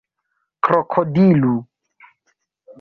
krokodilu 0.63 1.55